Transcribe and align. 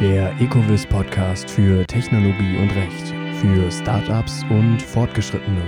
Der 0.00 0.34
Ecovis 0.40 0.84
Podcast 0.84 1.48
für 1.48 1.86
Technologie 1.86 2.56
und 2.58 2.74
Recht 2.74 3.14
für 3.40 3.70
Startups 3.70 4.44
und 4.50 4.82
Fortgeschrittene. 4.82 5.62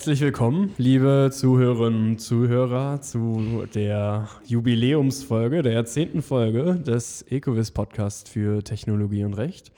Herzlich 0.00 0.22
willkommen, 0.22 0.72
liebe 0.78 1.28
Zuhörerinnen 1.30 2.12
und 2.12 2.20
Zuhörer, 2.22 3.02
zu 3.02 3.66
der 3.74 4.30
Jubiläumsfolge, 4.46 5.60
der 5.60 5.84
zehnten 5.84 6.22
Folge 6.22 6.76
des 6.76 7.20
Ecovis 7.28 7.70
Podcast 7.70 8.30
für 8.30 8.64
Technologie 8.64 9.24
und 9.24 9.34
Recht. 9.34 9.72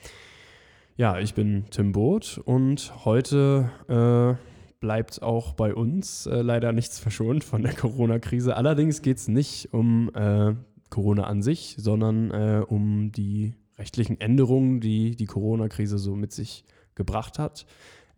Ja, 0.96 1.18
ich 1.18 1.34
bin 1.34 1.64
Tim 1.70 1.90
Boot 1.90 2.40
und 2.44 3.04
heute 3.04 3.68
äh, 3.88 4.40
bleibt 4.78 5.22
auch 5.22 5.54
bei 5.54 5.74
uns 5.74 6.26
äh, 6.26 6.40
leider 6.40 6.70
nichts 6.70 7.00
verschont 7.00 7.42
von 7.42 7.62
der 7.62 7.74
Corona-Krise. 7.74 8.56
Allerdings 8.56 9.02
geht 9.02 9.16
es 9.16 9.26
nicht 9.26 9.74
um 9.74 10.08
äh, 10.14 10.54
Corona 10.88 11.24
an 11.24 11.42
sich, 11.42 11.74
sondern 11.78 12.30
äh, 12.30 12.62
um 12.64 13.10
die 13.10 13.54
rechtlichen 13.76 14.20
Änderungen, 14.20 14.78
die 14.78 15.16
die 15.16 15.26
Corona-Krise 15.26 15.98
so 15.98 16.14
mit 16.14 16.32
sich 16.32 16.64
gebracht 16.94 17.40
hat 17.40 17.66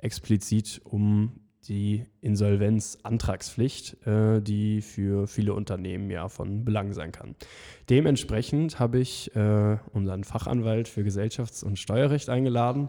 explizit 0.04 0.82
um 0.84 1.32
die 1.68 2.06
Insolvenzantragspflicht, 2.20 4.06
äh, 4.06 4.40
die 4.40 4.80
für 4.80 5.26
viele 5.26 5.54
Unternehmen 5.54 6.10
ja 6.10 6.28
von 6.28 6.64
Belang 6.64 6.92
sein 6.92 7.12
kann. 7.12 7.34
Dementsprechend 7.90 8.78
habe 8.78 8.98
ich 8.98 9.34
äh, 9.34 9.76
unseren 9.92 10.24
Fachanwalt 10.24 10.88
für 10.88 11.02
Gesellschafts- 11.02 11.64
und 11.64 11.78
Steuerrecht 11.78 12.28
eingeladen, 12.28 12.88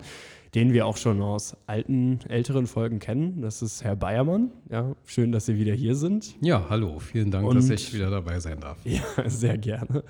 den 0.54 0.74
wir 0.74 0.86
auch 0.86 0.98
schon 0.98 1.22
aus 1.22 1.58
alten, 1.68 2.20
älteren 2.28 2.68
Folgen 2.68 3.00
kennen. 3.00 3.42
Das 3.42 3.62
ist 3.62 3.84
Herr 3.84 3.96
Bayermann. 3.96 4.52
Ja, 4.70 4.96
schön, 5.06 5.32
dass 5.32 5.46
Sie 5.46 5.58
wieder 5.58 5.74
hier 5.74 5.96
sind. 5.96 6.36
Ja, 6.42 6.68
hallo. 6.70 7.00
Vielen 7.00 7.32
Dank, 7.32 7.48
und, 7.48 7.56
dass 7.56 7.70
ich 7.70 7.94
wieder 7.94 8.10
dabei 8.10 8.40
sein 8.40 8.60
darf. 8.60 8.78
Ja, 8.86 9.02
sehr 9.26 9.58
gerne. 9.58 10.04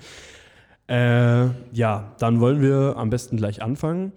Äh, 0.88 1.48
ja, 1.72 2.14
dann 2.18 2.38
wollen 2.38 2.62
wir 2.62 2.94
am 2.96 3.10
besten 3.10 3.36
gleich 3.36 3.60
anfangen. 3.62 4.12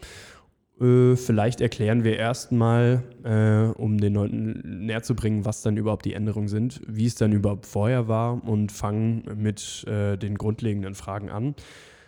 Äh, 0.79 1.15
vielleicht 1.15 1.61
erklären 1.61 2.03
wir 2.03 2.17
erstmal, 2.17 3.03
äh, 3.23 3.77
um 3.77 3.99
den 3.99 4.13
Leuten 4.13 4.85
näher 4.85 5.03
zu 5.03 5.15
bringen, 5.15 5.45
was 5.45 5.61
dann 5.61 5.77
überhaupt 5.77 6.05
die 6.05 6.13
Änderungen 6.13 6.47
sind, 6.47 6.81
wie 6.87 7.05
es 7.05 7.15
dann 7.15 7.33
überhaupt 7.33 7.65
vorher 7.65 8.07
war 8.07 8.43
und 8.43 8.71
fangen 8.71 9.23
mit 9.35 9.85
äh, 9.87 10.17
den 10.17 10.37
grundlegenden 10.37 10.95
Fragen 10.95 11.29
an. 11.29 11.55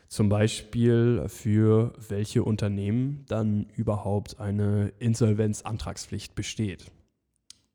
Zum 0.07 0.27
Beispiel, 0.27 1.23
für 1.27 1.93
welche 2.09 2.43
Unternehmen 2.43 3.23
dann 3.27 3.67
überhaupt 3.75 4.39
eine 4.39 4.91
Insolvenzantragspflicht 4.99 6.35
besteht. 6.35 6.91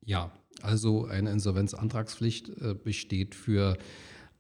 Ja, 0.05 0.31
also 0.63 1.07
eine 1.07 1.31
Insolvenzantragspflicht 1.31 2.51
äh, 2.61 2.75
besteht 2.75 3.35
für 3.35 3.79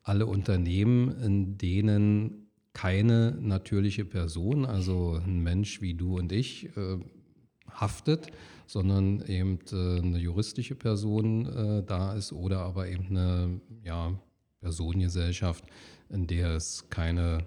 alle 0.03 0.27
Unternehmen, 0.27 1.21
in 1.23 1.59
denen 1.59 2.46
keine 2.77 3.35
natürliche 3.41 4.05
Person, 4.05 4.67
also 4.67 5.19
ein 5.25 5.43
Mensch 5.43 5.81
wie 5.81 5.95
du 5.95 6.19
und 6.19 6.31
ich, 6.31 6.77
äh, 6.77 6.99
haftet, 7.71 8.27
sondern 8.67 9.23
eben 9.23 9.61
äh, 9.73 10.03
eine 10.03 10.19
juristische 10.19 10.75
Person 10.75 11.47
äh, 11.47 11.83
da 11.87 12.13
ist 12.13 12.35
oder 12.35 12.59
aber 12.59 12.87
eben 12.89 13.07
eine 13.09 13.61
ja, 13.83 14.13
Personengesellschaft, 14.61 15.65
in 16.11 16.27
der 16.27 16.51
es 16.51 16.91
keine, 16.91 17.47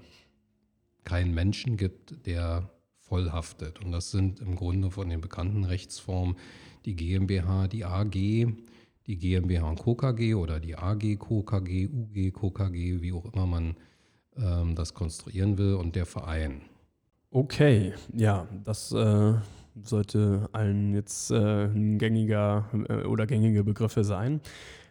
keinen 1.04 1.36
Menschen 1.36 1.78
gibt, 1.78 2.26
der 2.26 2.68
voll 2.98 3.30
haftet. 3.30 3.86
Und 3.86 3.92
das 3.92 4.10
sind 4.10 4.40
im 4.40 4.56
Grunde 4.56 4.90
von 4.90 5.10
den 5.10 5.22
bekannten 5.22 5.64
Rechtsformen 5.64 6.38
die 6.86 6.96
GmbH, 6.96 7.68
die 7.68 7.86
AG, 7.86 8.14
die 8.14 9.18
GmbH 9.18 9.70
und 9.70 9.78
Co. 9.78 9.94
KG 9.94 10.34
oder 10.34 10.60
die 10.60 10.76
AG 10.76 11.18
Co. 11.20 11.44
KG, 11.44 11.88
UG 11.88 12.32
Co. 12.34 12.50
KG, 12.50 13.04
wie 13.04 13.14
auch 13.14 13.32
immer 13.32 13.46
man 13.46 13.76
ähm, 14.38 14.76
das 14.76 14.94
konstruieren 14.94 15.58
will 15.58 15.76
und 15.76 15.96
der 15.96 16.06
Verein. 16.06 16.62
Okay, 17.32 17.94
ja, 18.14 18.48
das 18.64 18.92
äh, 18.92 19.34
sollte 19.84 20.50
allen 20.52 20.94
jetzt 20.94 21.32
äh, 21.32 21.66
ein 21.66 21.98
gängiger 21.98 22.66
äh, 22.90 23.04
oder 23.06 23.28
gängige 23.28 23.64
Begriffe 23.64 24.04
sein. 24.04 24.42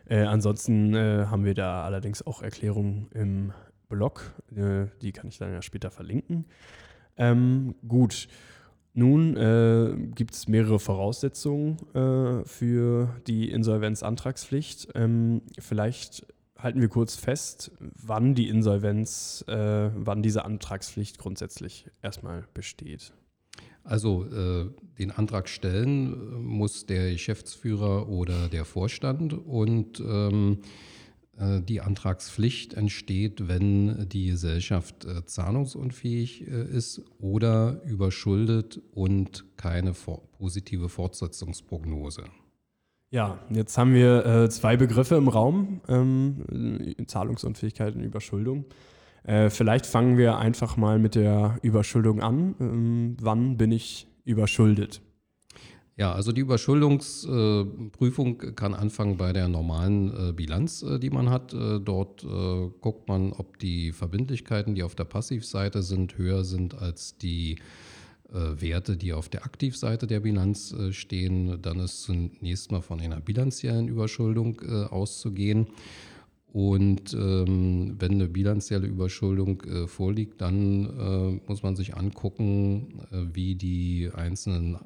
Äh, 0.06 0.22
ansonsten 0.22 0.94
äh, 0.94 1.26
haben 1.26 1.44
wir 1.44 1.54
da 1.54 1.84
allerdings 1.84 2.26
auch 2.26 2.42
Erklärungen 2.42 3.08
im 3.12 3.52
Blog, 3.88 4.32
äh, 4.54 4.86
die 5.02 5.12
kann 5.12 5.28
ich 5.28 5.38
dann 5.38 5.52
ja 5.52 5.62
später 5.62 5.90
verlinken. 5.90 6.46
Ähm, 7.16 7.74
gut, 7.86 8.28
nun 8.94 9.36
äh, 9.36 9.94
gibt 10.14 10.34
es 10.34 10.48
mehrere 10.48 10.78
Voraussetzungen 10.78 11.76
äh, 11.94 12.44
für 12.44 13.14
die 13.26 13.50
Insolvenzantragspflicht. 13.50 14.88
Ähm, 14.94 15.42
vielleicht 15.58 16.26
halten 16.58 16.80
wir 16.80 16.88
kurz 16.88 17.14
fest, 17.14 17.70
wann 17.78 18.34
die 18.34 18.48
Insolvenz, 18.48 19.44
äh, 19.48 19.90
wann 19.94 20.22
diese 20.22 20.44
Antragspflicht 20.44 21.18
grundsätzlich 21.18 21.86
erstmal 22.02 22.44
besteht. 22.52 23.12
Also 23.84 24.26
äh, 24.26 24.70
den 24.98 25.10
Antrag 25.10 25.48
stellen 25.48 26.12
äh, 26.12 26.38
muss 26.40 26.84
der 26.84 27.12
Geschäftsführer 27.12 28.08
oder 28.08 28.48
der 28.48 28.64
Vorstand 28.64 29.32
und 29.32 30.00
ähm, 30.00 30.58
äh, 31.38 31.62
die 31.62 31.80
Antragspflicht 31.80 32.74
entsteht, 32.74 33.48
wenn 33.48 34.08
die 34.08 34.26
Gesellschaft 34.26 35.04
äh, 35.04 35.24
zahlungsunfähig 35.24 36.46
äh, 36.46 36.64
ist 36.64 37.02
oder 37.18 37.82
überschuldet 37.84 38.82
und 38.92 39.44
keine 39.56 39.94
positive 40.38 40.88
Fortsetzungsprognose. 40.88 42.24
Ja, 43.10 43.38
jetzt 43.48 43.78
haben 43.78 43.94
wir 43.94 44.26
äh, 44.26 44.50
zwei 44.50 44.76
Begriffe 44.76 45.14
im 45.14 45.28
Raum, 45.28 45.80
ähm, 45.88 46.94
Zahlungsunfähigkeit 47.06 47.94
und 47.94 48.02
Überschuldung. 48.02 48.66
Äh, 49.22 49.48
vielleicht 49.48 49.86
fangen 49.86 50.18
wir 50.18 50.36
einfach 50.36 50.76
mal 50.76 50.98
mit 50.98 51.14
der 51.14 51.58
Überschuldung 51.62 52.20
an. 52.20 52.54
Ähm, 52.60 53.16
wann 53.18 53.56
bin 53.56 53.72
ich 53.72 54.08
überschuldet? 54.24 55.00
Ja, 55.96 56.12
also 56.12 56.32
die 56.32 56.42
Überschuldungsprüfung 56.42 58.42
äh, 58.42 58.52
kann 58.52 58.74
anfangen 58.74 59.16
bei 59.16 59.32
der 59.32 59.48
normalen 59.48 60.28
äh, 60.28 60.32
Bilanz, 60.32 60.82
äh, 60.82 60.98
die 60.98 61.08
man 61.08 61.30
hat. 61.30 61.54
Äh, 61.54 61.80
dort 61.80 62.26
guckt 62.80 63.08
man, 63.08 63.32
ob 63.32 63.58
die 63.58 63.92
Verbindlichkeiten, 63.92 64.74
die 64.74 64.82
auf 64.82 64.94
der 64.94 65.04
Passivseite 65.04 65.82
sind, 65.82 66.18
höher 66.18 66.44
sind 66.44 66.74
als 66.74 67.16
die 67.16 67.54
äh, 67.54 67.60
Werte, 68.30 68.96
die 68.96 69.12
auf 69.12 69.28
der 69.28 69.44
Aktivseite 69.44 70.06
der 70.06 70.20
Bilanz 70.20 70.72
äh, 70.72 70.92
stehen. 70.92 71.60
Dann 71.62 71.80
ist 71.80 72.02
zunächst 72.02 72.70
mal 72.70 72.82
von 72.82 73.00
einer 73.00 73.20
bilanziellen 73.20 73.88
Überschuldung 73.88 74.60
äh, 74.62 74.84
auszugehen. 74.84 75.68
Und 76.52 77.14
ähm, 77.14 77.96
wenn 77.98 78.12
eine 78.12 78.28
bilanzielle 78.28 78.86
Überschuldung 78.86 79.62
äh, 79.62 79.86
vorliegt, 79.86 80.40
dann 80.40 80.86
äh, 80.86 81.40
muss 81.46 81.62
man 81.62 81.76
sich 81.76 81.94
angucken, 81.96 83.00
äh, 83.12 83.34
wie 83.34 83.54
die 83.54 84.10
einzelnen 84.14 84.78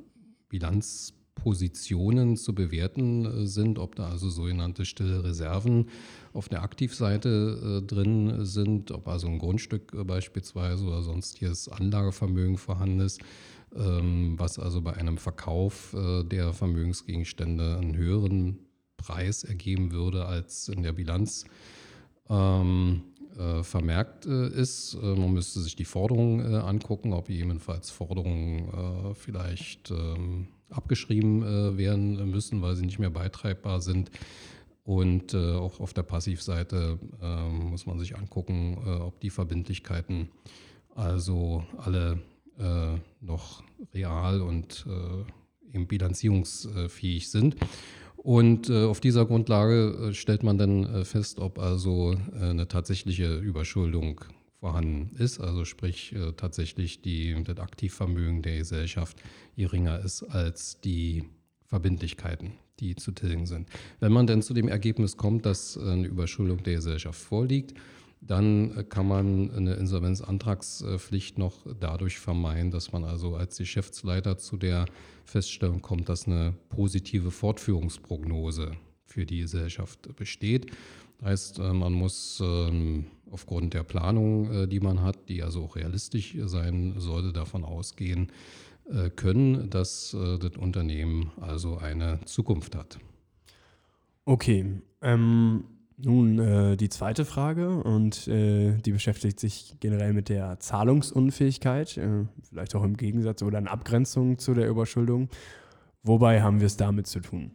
Bilanzpositionen 1.34 2.37
zu 2.37 2.54
bewerten 2.54 3.47
sind, 3.47 3.78
ob 3.78 3.97
da 3.97 4.09
also 4.09 4.31
sogenannte 4.31 4.84
stille 4.84 5.25
Reserven 5.25 5.88
auf 6.32 6.48
der 6.48 6.62
Aktivseite 6.62 7.81
äh, 7.82 7.87
drin 7.87 8.44
sind, 8.44 8.91
ob 8.91 9.09
also 9.09 9.26
ein 9.26 9.38
Grundstück 9.38 9.93
äh, 9.94 10.04
beispielsweise 10.04 10.84
oder 10.84 11.03
sonstiges 11.03 11.69
Anlagevermögen 11.69 12.59
vorhanden 12.59 13.00
ist, 13.00 13.20
ähm, 13.75 14.34
was 14.38 14.59
also 14.59 14.81
bei 14.81 14.94
einem 14.94 15.19
Verkauf 15.19 15.94
äh, 15.94 16.25
der 16.25 16.53
Vermögensgegenstände 16.53 17.76
einen 17.76 17.97
höheren 17.97 18.59
Preis 18.97 19.44
ergeben 19.44 19.93
würde 19.93 20.26
als 20.26 20.69
in 20.69 20.82
der 20.82 20.93
Bilanz. 20.93 21.44
Ähm, 22.31 23.02
äh, 23.38 23.62
vermerkt 23.62 24.26
äh, 24.26 24.49
ist. 24.49 24.94
Äh, 24.94 25.14
man 25.17 25.32
müsste 25.32 25.61
sich 25.61 25.75
die 25.75 25.87
Forderungen 25.87 26.55
angucken, 26.55 27.14
ob 27.14 27.31
jedenfalls 27.31 27.90
Forderungen 27.90 29.14
vielleicht 29.14 29.93
abgeschrieben 30.73 31.77
werden 31.77 32.31
müssen, 32.31 32.63
weil 32.63 32.77
sie 32.77 32.87
nicht 32.87 32.99
mehr 32.99 33.11
beitreibbar 33.11 33.81
sind. 33.81 34.11
Und 34.85 35.33
äh, 35.33 35.53
auch 35.55 35.79
auf 35.79 35.95
der 35.95 36.03
Passivseite 36.03 36.99
äh, 37.21 37.49
muss 37.49 37.87
man 37.87 37.99
sich 37.99 38.17
angucken, 38.17 38.79
äh, 38.85 38.91
ob 38.91 39.21
die 39.21 39.31
Verbindlichkeiten 39.31 40.29
also 40.95 41.65
alle 41.79 42.19
äh, 42.59 42.99
noch 43.21 43.63
real 43.95 44.41
und 44.43 44.85
äh, 44.89 45.75
eben 45.75 45.87
bilanzierungsfähig 45.87 47.31
sind. 47.31 47.57
Und 48.17 48.71
äh, 48.71 48.85
auf 48.85 49.01
dieser 49.01 49.25
Grundlage 49.25 50.11
stellt 50.13 50.43
man 50.43 50.59
dann 50.59 51.05
fest, 51.05 51.39
ob 51.39 51.59
also 51.59 52.15
eine 52.39 52.69
tatsächliche 52.69 53.37
Überschuldung 53.37 54.21
vorhanden 54.62 55.17
ist, 55.17 55.41
also 55.41 55.64
sprich 55.64 56.14
tatsächlich 56.37 57.03
die, 57.03 57.37
das 57.43 57.59
Aktivvermögen 57.59 58.43
der 58.43 58.59
Gesellschaft 58.59 59.20
geringer 59.56 59.99
ist 59.99 60.23
als 60.23 60.81
die 60.81 61.25
Verbindlichkeiten 61.67 62.53
die 62.82 62.97
zu 62.97 63.12
tilgen 63.12 63.47
sind. 63.47 63.69
Wenn 64.00 64.12
man 64.12 64.26
denn 64.26 64.43
zu 64.43 64.55
dem 64.55 64.69
Ergebnis 64.69 65.17
kommt, 65.17 65.47
dass 65.47 65.79
eine 65.79 66.06
Überschuldung 66.06 66.62
der 66.62 66.75
Gesellschaft 66.75 67.20
vorliegt, 67.20 67.75
dann 68.20 68.88
kann 68.88 69.09
man 69.09 69.50
eine 69.50 69.75
Insolvenzantragspflicht 69.75 71.38
noch 71.38 71.67
dadurch 71.81 72.19
vermeiden, 72.19 72.70
dass 72.70 72.93
man 72.93 73.05
also 73.05 73.35
als 73.35 73.59
Geschäftsleiter 73.59 74.38
zu 74.38 74.56
der 74.56 74.87
Feststellung 75.25 75.82
kommt, 75.82 76.09
dass 76.09 76.26
eine 76.26 76.55
positive 76.69 77.31
Fortführungsprognose 77.31 78.73
für 79.06 79.26
die 79.26 79.41
Gesellschaft 79.41 80.14
besteht. 80.17 80.70
Heißt, 81.23 81.59
äh, 81.59 81.73
man 81.73 81.93
muss 81.93 82.43
ähm, 82.45 83.07
aufgrund 83.31 83.75
der 83.75 83.83
Planung, 83.83 84.51
äh, 84.51 84.69
die 84.69 84.81
man 84.81 85.03
hat, 85.03 85.29
die 85.29 85.43
also 85.43 85.65
auch 85.65 85.77
realistisch 85.77 86.37
sein 86.45 86.95
sollte, 86.99 87.33
davon 87.33 87.65
ausgehen 87.65 88.33
äh, 88.91 89.11
können, 89.11 89.71
dass 89.71 90.11
das 90.11 90.57
Unternehmen 90.57 91.31
also 91.41 91.79
eine 91.79 92.21
Zukunft 92.25 92.75
hat. 92.75 92.99
Okay. 94.25 94.83
Ähm, 95.01 95.65
nun 96.05 96.39
äh, 96.39 96.77
die 96.77 96.89
zweite 96.89 97.25
Frage 97.25 97.71
und 97.71 98.27
äh, 98.27 98.77
die 98.79 98.93
beschäftigt 98.93 99.39
sich 99.39 99.77
generell 99.79 100.13
mit 100.13 100.29
der 100.29 100.59
Zahlungsunfähigkeit, 100.59 101.97
äh, 101.97 102.25
vielleicht 102.49 102.75
auch 102.75 102.83
im 102.83 102.97
Gegensatz 102.97 103.43
oder 103.43 103.59
in 103.59 103.69
Abgrenzung 103.69 104.39
zu 104.39 104.55
der 104.55 104.69
Überschuldung. 104.69 105.29
Wobei 106.03 106.43
haben 106.43 106.61
wir 106.61 106.67
es 106.67 106.77
damit 106.77 107.07
zu 107.07 107.21
tun? 107.21 107.53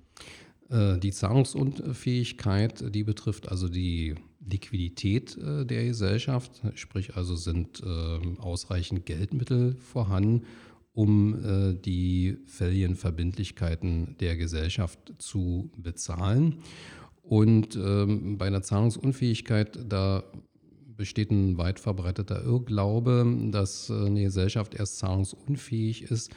Äh, 0.70 0.98
die 0.98 1.12
Zahlungsunfähigkeit, 1.12 2.94
die 2.94 3.04
betrifft 3.04 3.50
also 3.50 3.70
die 3.70 4.16
Liquidität 4.46 5.38
äh, 5.38 5.66
der 5.66 5.86
Gesellschaft, 5.86 6.62
sprich 6.76 7.16
also 7.16 7.36
sind 7.36 7.82
ähm, 7.86 8.40
ausreichend 8.40 9.06
Geldmittel 9.06 9.76
vorhanden, 9.76 10.44
um 10.94 11.36
äh, 11.44 11.74
die 11.74 12.38
fälligen 12.46 12.96
Verbindlichkeiten 12.96 14.16
der 14.20 14.36
Gesellschaft 14.36 15.14
zu 15.18 15.70
bezahlen. 15.78 16.60
Und 17.22 17.76
ähm, 17.76 18.38
bei 18.38 18.48
einer 18.48 18.62
Zahlungsunfähigkeit, 18.62 19.78
da 19.88 20.24
besteht 20.96 21.30
ein 21.30 21.58
weit 21.58 21.80
verbreiteter 21.80 22.44
Irrglaube, 22.44 23.50
dass 23.52 23.92
eine 23.92 24.24
Gesellschaft 24.24 24.74
erst 24.74 24.98
zahlungsunfähig 24.98 26.04
ist, 26.04 26.32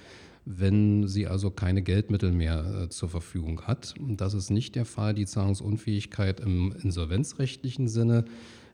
wenn 0.44 1.06
sie 1.06 1.26
also 1.26 1.50
keine 1.50 1.82
Geldmittel 1.82 2.32
mehr 2.32 2.82
äh, 2.84 2.88
zur 2.88 3.08
Verfügung 3.08 3.62
hat. 3.62 3.94
Das 4.00 4.34
ist 4.34 4.50
nicht 4.50 4.75
der 4.75 4.84
Fall. 4.84 5.14
Die 5.14 5.26
Zahlungsunfähigkeit 5.26 6.40
im 6.40 6.72
insolvenzrechtlichen 6.82 7.88
Sinne 7.88 8.25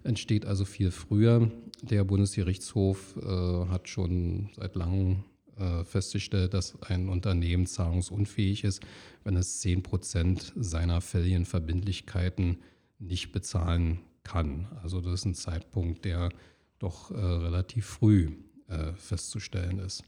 entsteht 0.04 0.46
also 0.46 0.64
viel 0.64 0.90
früher. 0.90 1.50
Der 1.82 2.04
Bundesgerichtshof 2.04 3.16
äh, 3.16 3.68
hat 3.68 3.88
schon 3.88 4.50
seit 4.56 4.76
langem 4.76 5.24
äh, 5.58 5.84
festgestellt, 5.84 6.54
dass 6.54 6.80
ein 6.82 7.08
Unternehmen 7.08 7.66
zahlungsunfähig 7.66 8.64
ist, 8.64 8.82
wenn 9.24 9.36
es 9.36 9.60
10 9.60 9.82
Prozent 9.82 10.52
seiner 10.56 11.00
fälligen 11.00 11.44
Verbindlichkeiten 11.44 12.58
nicht 12.98 13.32
bezahlen 13.32 14.00
kann. 14.22 14.68
Also 14.82 15.00
das 15.00 15.14
ist 15.14 15.24
ein 15.24 15.34
Zeitpunkt, 15.34 16.04
der 16.04 16.30
doch 16.78 17.10
äh, 17.10 17.14
relativ 17.14 17.86
früh 17.86 18.32
äh, 18.68 18.92
festzustellen 18.94 19.78
ist. 19.78 20.04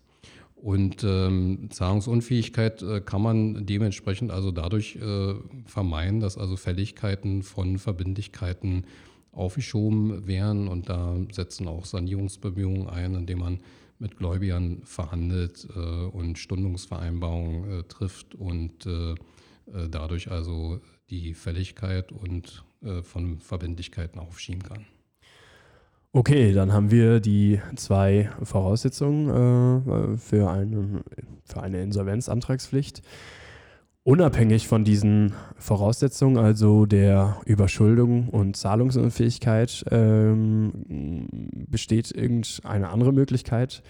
Und 0.60 1.05
ähm, 1.05 1.69
Zahlungsunfähigkeit 1.70 2.82
äh, 2.82 3.00
kann 3.00 3.22
man 3.22 3.64
dementsprechend 3.64 4.32
also 4.32 4.50
dadurch 4.50 4.96
äh, 4.96 5.34
vermeiden, 5.66 6.20
dass 6.20 6.37
also 6.37 6.56
Fälligkeiten 6.56 7.43
von 7.43 7.78
Verbindlichkeiten 7.78 8.84
aufgeschoben 9.31 10.26
werden. 10.26 10.66
Und 10.66 10.88
da 10.88 11.16
setzen 11.31 11.69
auch 11.69 11.84
Sanierungsbemühungen 11.84 12.88
ein, 12.88 13.14
indem 13.14 13.38
man 13.38 13.60
mit 14.00 14.16
Gläubigern 14.16 14.82
verhandelt 14.84 15.66
äh, 15.75 15.78
und 15.78 16.38
Stundungsvereinbarungen 16.38 17.81
äh, 17.81 17.82
trifft 17.84 18.34
und 18.34 18.87
äh, 18.87 19.12
äh, 19.12 19.16
dadurch 19.90 20.31
also 20.31 20.81
die 21.11 21.34
Fälligkeit 21.34 22.12
und 22.12 22.64
von 23.02 23.40
Verbindlichkeiten 23.40 24.20
aufschieben 24.20 24.62
kann. 24.62 24.87
Okay, 26.12 26.52
dann 26.55 26.72
haben 26.72 26.90
wir 26.90 27.20
die 27.20 27.60
zwei 27.76 28.31
Voraussetzungen 28.43 29.28
äh, 29.28 30.16
für, 30.16 30.50
eine, 30.50 31.02
für 31.44 31.62
eine 31.62 31.82
Insolvenzantragspflicht. 31.82 33.02
Unabhängig 34.05 34.69
von 34.69 34.84
diesen 34.84 35.34
Voraussetzungen, 35.58 36.38
also 36.38 36.87
der 36.87 37.43
Überschuldung 37.44 38.31
und 38.31 38.56
Zahlungsunfähigkeit, 38.56 39.84
ähm, 39.90 41.28
besteht 41.69 42.11
irgendeine 42.12 42.88
andere 42.88 43.12
Möglichkeit, 43.12 43.82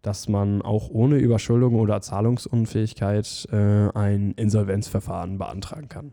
dass 0.00 0.26
man 0.26 0.62
auch 0.62 0.88
ohne 0.88 1.18
Überschuldung 1.18 1.74
oder 1.74 2.00
Zahlungsunfähigkeit 2.00 3.46
äh, 3.52 3.90
ein 3.92 4.32
Insolvenzverfahren 4.32 5.36
beantragen 5.36 5.90
kann. 5.90 6.12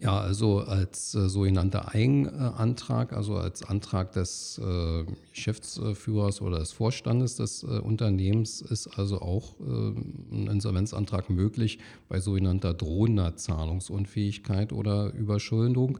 Ja, 0.00 0.20
also 0.20 0.60
als 0.60 1.16
äh, 1.16 1.28
sogenannter 1.28 1.92
Eigenantrag, 1.92 3.12
also 3.12 3.34
als 3.34 3.64
Antrag 3.64 4.12
des 4.12 4.60
äh, 4.62 5.04
Geschäftsführers 5.32 6.40
oder 6.40 6.60
des 6.60 6.70
Vorstandes 6.70 7.34
des 7.34 7.64
äh, 7.64 7.80
Unternehmens 7.80 8.60
ist 8.60 8.86
also 8.96 9.20
auch 9.20 9.58
äh, 9.58 9.64
ein 9.64 10.46
Insolvenzantrag 10.52 11.30
möglich 11.30 11.80
bei 12.08 12.20
sogenannter 12.20 12.74
drohender 12.74 13.34
Zahlungsunfähigkeit 13.34 14.72
oder 14.72 15.12
Überschuldung. 15.14 15.98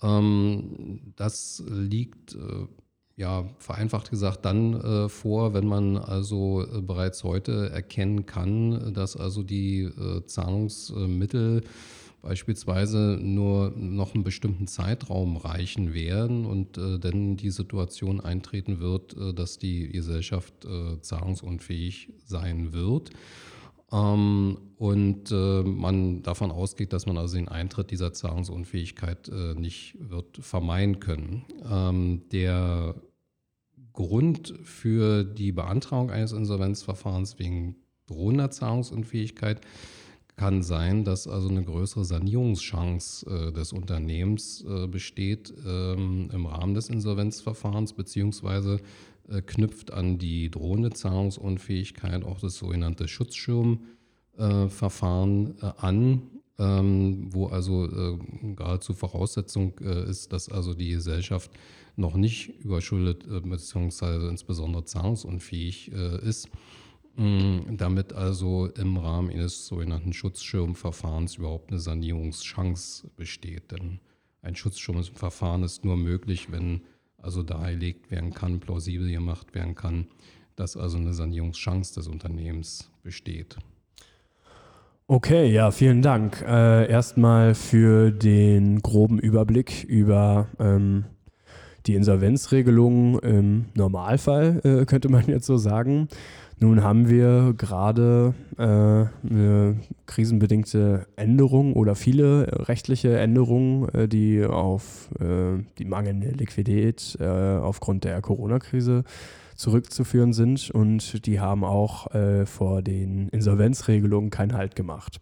Ähm, 0.00 1.12
das 1.16 1.62
liegt 1.68 2.34
äh, 2.34 2.66
ja, 3.16 3.44
vereinfacht 3.58 4.10
gesagt 4.10 4.46
dann 4.46 4.80
äh, 4.80 5.08
vor, 5.10 5.52
wenn 5.52 5.66
man 5.66 5.98
also 5.98 6.62
äh, 6.62 6.80
bereits 6.80 7.24
heute 7.24 7.68
erkennen 7.68 8.24
kann, 8.24 8.94
dass 8.94 9.16
also 9.18 9.42
die 9.42 9.82
äh, 9.82 10.24
Zahlungsmittel 10.24 11.62
beispielsweise 12.22 13.18
nur 13.20 13.70
noch 13.76 14.14
einen 14.14 14.24
bestimmten 14.24 14.66
Zeitraum 14.66 15.36
reichen 15.36 15.94
werden 15.94 16.44
und 16.44 16.78
äh, 16.78 16.98
dann 16.98 17.36
die 17.36 17.50
Situation 17.50 18.20
eintreten 18.20 18.80
wird, 18.80 19.16
äh, 19.16 19.32
dass 19.34 19.58
die 19.58 19.88
Gesellschaft 19.88 20.64
äh, 20.64 21.00
zahlungsunfähig 21.00 22.12
sein 22.24 22.72
wird. 22.72 23.10
Ähm, 23.90 24.58
und 24.76 25.30
äh, 25.30 25.62
man 25.62 26.22
davon 26.22 26.50
ausgeht, 26.50 26.92
dass 26.92 27.06
man 27.06 27.16
also 27.16 27.36
den 27.36 27.48
Eintritt 27.48 27.90
dieser 27.90 28.12
Zahlungsunfähigkeit 28.12 29.28
äh, 29.28 29.54
nicht 29.54 29.96
wird 29.98 30.36
vermeiden 30.38 31.00
können. 31.00 31.44
Ähm, 31.70 32.28
der 32.30 32.96
Grund 33.92 34.54
für 34.62 35.24
die 35.24 35.52
Beantragung 35.52 36.10
eines 36.10 36.32
Insolvenzverfahrens 36.32 37.38
wegen 37.38 37.76
drohender 38.06 38.50
Zahlungsunfähigkeit 38.50 39.60
kann 40.38 40.62
sein, 40.62 41.04
dass 41.04 41.26
also 41.26 41.48
eine 41.48 41.64
größere 41.64 42.04
Sanierungschance 42.04 43.26
äh, 43.26 43.50
des 43.52 43.72
Unternehmens 43.72 44.64
äh, 44.64 44.86
besteht 44.86 45.52
ähm, 45.66 46.30
im 46.32 46.46
Rahmen 46.46 46.74
des 46.74 46.88
Insolvenzverfahrens, 46.88 47.92
beziehungsweise 47.92 48.78
äh, 49.28 49.42
knüpft 49.42 49.92
an 49.92 50.18
die 50.18 50.48
drohende 50.48 50.90
Zahlungsunfähigkeit 50.90 52.22
auch 52.24 52.38
das 52.38 52.56
sogenannte 52.56 53.08
Schutzschirmverfahren 53.08 55.54
äh, 55.60 55.72
an, 55.76 56.22
ähm, 56.60 57.26
wo 57.30 57.48
also 57.48 57.86
äh, 57.86 58.16
geradezu 58.54 58.94
Voraussetzung 58.94 59.72
äh, 59.80 60.08
ist, 60.08 60.32
dass 60.32 60.48
also 60.48 60.72
die 60.72 60.90
Gesellschaft 60.90 61.50
noch 61.96 62.14
nicht 62.14 62.60
überschuldet 62.60 63.24
beziehungsweise 63.42 64.28
insbesondere 64.28 64.84
zahlungsunfähig 64.84 65.88
ist 65.88 66.48
damit 67.18 68.12
also 68.12 68.66
im 68.66 68.96
Rahmen 68.96 69.30
eines 69.30 69.66
sogenannten 69.66 70.12
Schutzschirmverfahrens 70.12 71.36
überhaupt 71.36 71.70
eine 71.70 71.80
Sanierungschance 71.80 73.10
besteht. 73.16 73.72
Denn 73.72 73.98
ein 74.42 74.54
Schutzschirmverfahren 74.54 75.64
ist 75.64 75.84
nur 75.84 75.96
möglich, 75.96 76.52
wenn 76.52 76.82
also 77.20 77.42
dargelegt 77.42 78.10
werden 78.12 78.32
kann, 78.32 78.60
plausibel 78.60 79.10
gemacht 79.10 79.52
werden 79.54 79.74
kann, 79.74 80.06
dass 80.54 80.76
also 80.76 80.96
eine 80.98 81.12
Sanierungschance 81.12 81.94
des 81.94 82.06
Unternehmens 82.06 82.90
besteht. 83.02 83.56
Okay, 85.08 85.50
ja, 85.50 85.70
vielen 85.70 86.02
Dank. 86.02 86.42
Äh, 86.42 86.88
erstmal 86.88 87.54
für 87.54 88.12
den 88.12 88.80
groben 88.82 89.18
Überblick 89.18 89.82
über 89.84 90.48
ähm, 90.60 91.06
die 91.86 91.94
Insolvenzregelung 91.94 93.18
im 93.20 93.66
Normalfall, 93.74 94.60
äh, 94.64 94.84
könnte 94.84 95.08
man 95.08 95.26
jetzt 95.26 95.46
so 95.46 95.56
sagen. 95.56 96.08
Nun 96.60 96.82
haben 96.82 97.08
wir 97.08 97.54
gerade 97.56 98.34
äh, 98.56 98.62
eine 98.62 99.76
krisenbedingte 100.06 101.06
Änderung 101.14 101.74
oder 101.74 101.94
viele 101.94 102.66
rechtliche 102.68 103.16
Änderungen, 103.16 103.88
äh, 103.90 104.08
die 104.08 104.44
auf 104.44 105.08
äh, 105.20 105.62
die 105.78 105.84
mangelnde 105.84 106.30
Liquidität 106.30 107.16
äh, 107.20 107.26
aufgrund 107.26 108.02
der 108.04 108.20
Corona-Krise 108.20 109.04
zurückzuführen 109.54 110.32
sind 110.32 110.70
und 110.70 111.26
die 111.26 111.38
haben 111.38 111.64
auch 111.64 112.12
äh, 112.14 112.44
vor 112.44 112.82
den 112.82 113.28
Insolvenzregelungen 113.28 114.30
keinen 114.30 114.54
Halt 114.54 114.74
gemacht. 114.74 115.20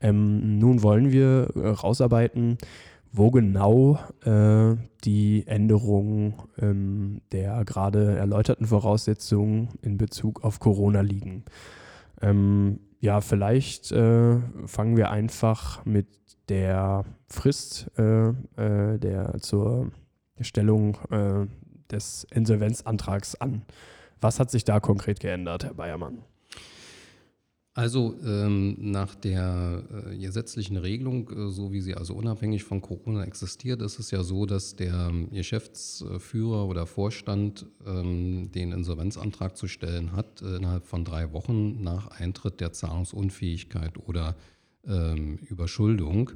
Ähm, 0.00 0.58
nun 0.58 0.82
wollen 0.82 1.12
wir 1.12 1.48
äh, 1.54 1.68
rausarbeiten, 1.68 2.58
wo 3.12 3.30
genau 3.30 3.98
äh, 4.24 4.76
die 5.04 5.46
Änderungen 5.46 6.34
ähm, 6.58 7.20
der 7.30 7.64
gerade 7.64 8.16
erläuterten 8.16 8.66
Voraussetzungen 8.66 9.68
in 9.82 9.98
Bezug 9.98 10.42
auf 10.42 10.60
Corona 10.60 11.02
liegen. 11.02 11.44
Ähm, 12.22 12.80
ja, 13.00 13.20
vielleicht 13.20 13.92
äh, 13.92 14.38
fangen 14.66 14.96
wir 14.96 15.10
einfach 15.10 15.84
mit 15.84 16.06
der 16.48 17.04
Frist 17.28 17.90
äh, 17.98 18.28
äh, 18.28 18.98
der 18.98 19.38
zur 19.40 19.90
Stellung 20.40 20.96
äh, 21.10 21.46
des 21.90 22.26
Insolvenzantrags 22.32 23.34
an. 23.34 23.62
Was 24.20 24.40
hat 24.40 24.50
sich 24.50 24.64
da 24.64 24.80
konkret 24.80 25.20
geändert, 25.20 25.64
Herr 25.64 25.74
Bayermann? 25.74 26.18
Also 27.74 28.14
ähm, 28.22 28.76
nach 28.78 29.14
der 29.14 29.82
äh, 30.10 30.18
gesetzlichen 30.18 30.76
Regelung, 30.76 31.30
äh, 31.30 31.50
so 31.50 31.72
wie 31.72 31.80
sie 31.80 31.94
also 31.94 32.14
unabhängig 32.14 32.64
von 32.64 32.82
Corona 32.82 33.24
existiert, 33.24 33.80
ist 33.80 33.98
es 33.98 34.10
ja 34.10 34.22
so, 34.22 34.44
dass 34.44 34.76
der 34.76 35.08
ähm, 35.08 35.30
Geschäftsführer 35.30 36.66
oder 36.66 36.84
Vorstand 36.86 37.64
ähm, 37.86 38.50
den 38.52 38.72
Insolvenzantrag 38.72 39.56
zu 39.56 39.68
stellen 39.68 40.12
hat 40.12 40.42
äh, 40.42 40.56
innerhalb 40.56 40.84
von 40.86 41.06
drei 41.06 41.32
Wochen 41.32 41.82
nach 41.82 42.08
Eintritt 42.08 42.60
der 42.60 42.72
Zahlungsunfähigkeit 42.72 44.06
oder 44.06 44.36
ähm, 44.86 45.38
Überschuldung. 45.48 46.30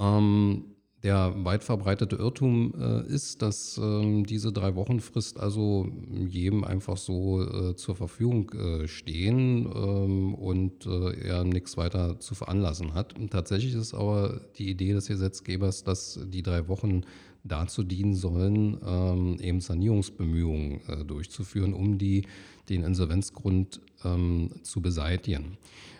Ähm, 0.00 0.64
der 1.02 1.34
weit 1.44 1.62
verbreitete 1.62 2.16
Irrtum 2.16 2.74
äh, 2.78 3.06
ist, 3.06 3.42
dass 3.42 3.78
ähm, 3.78 4.24
diese 4.24 4.52
drei 4.52 4.74
Wochen 4.74 5.00
Frist 5.00 5.38
also 5.38 5.88
jedem 6.10 6.64
einfach 6.64 6.96
so 6.96 7.42
äh, 7.42 7.76
zur 7.76 7.94
Verfügung 7.94 8.50
äh, 8.52 8.88
stehen 8.88 9.66
ähm, 9.66 10.34
und 10.34 10.86
äh, 10.86 11.28
er 11.28 11.44
nichts 11.44 11.76
weiter 11.76 12.18
zu 12.18 12.34
veranlassen 12.34 12.94
hat. 12.94 13.16
Und 13.18 13.30
tatsächlich 13.30 13.74
ist 13.74 13.94
aber 13.94 14.40
die 14.58 14.70
Idee 14.70 14.94
des 14.94 15.06
Gesetzgebers, 15.06 15.84
dass 15.84 16.18
die 16.24 16.42
drei 16.42 16.66
Wochen 16.68 17.02
dazu 17.46 17.82
dienen 17.82 18.14
sollen, 18.14 18.78
ähm, 18.86 19.38
eben 19.40 19.60
Sanierungsbemühungen 19.60 20.80
äh, 20.88 21.04
durchzuführen, 21.04 21.74
um 21.74 21.98
die, 21.98 22.22
den 22.68 22.82
Insolvenzgrund 22.82 23.80
ähm, 24.04 24.50
zu 24.62 24.80
beseitigen. 24.80 25.58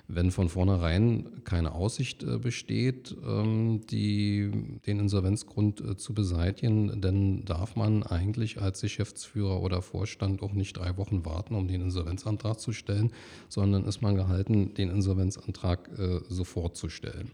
Wenn 0.09 0.31
von 0.31 0.49
vornherein 0.49 1.43
keine 1.43 1.73
Aussicht 1.73 2.23
äh, 2.23 2.39
besteht, 2.39 3.17
ähm, 3.27 3.81
die, 3.91 4.79
den 4.87 5.01
Insolvenzgrund 5.01 5.81
äh, 5.81 5.97
zu 5.97 6.15
beseitigen, 6.15 7.01
dann 7.01 7.45
darf 7.45 7.75
man 7.75 8.05
eigentlich 8.05 8.61
als 8.63 8.83
Geschäftsführer 8.83 9.61
oder 9.61 9.83
Vorstand 9.83 10.43
auch 10.43 10.53
nicht 10.53 10.77
drei 10.77 10.97
Wochen 10.97 11.25
warten, 11.25 11.57
um 11.57 11.67
den 11.67 11.81
Insolvenzantrag 11.81 12.61
zu 12.61 12.73
stellen, 12.73 13.11
sondern 13.49 13.85
ist 13.85 14.01
man 14.01 14.15
gehalten, 14.15 14.75
den 14.75 14.91
Insolvenzantrag 14.91 15.91
äh, 15.99 16.21
sofort 16.29 16.77
zu 16.77 16.89
stellen. 16.89 17.33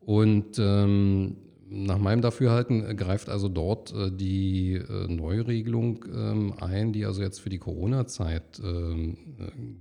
Und 0.00 0.56
ähm, 0.58 1.36
nach 1.70 1.98
meinem 1.98 2.22
Dafürhalten 2.22 2.88
äh, 2.88 2.94
greift 2.94 3.28
also 3.28 3.48
dort 3.48 3.92
äh, 3.92 4.10
die 4.10 4.72
äh, 4.74 5.08
Neuregelung 5.08 6.04
ähm, 6.12 6.54
ein, 6.58 6.92
die 6.92 7.04
also 7.04 7.22
jetzt 7.22 7.40
für 7.40 7.50
die 7.50 7.58
Corona-Zeit 7.58 8.60
ähm, 8.64 9.18